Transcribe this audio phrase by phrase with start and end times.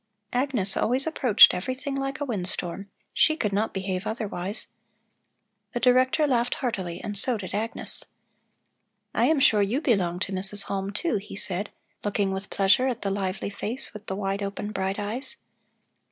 [0.33, 2.89] Agnes always approached everything like a wind storm.
[3.13, 4.65] She could not behave otherwise.
[5.73, 8.03] The Director laughed heartily and so did Agnes.
[9.13, 10.63] "I am sure you belong to Mrs.
[10.63, 11.69] Halm, too," he said,
[12.03, 15.35] looking with pleasure at the lively face with the wide open, bright eyes.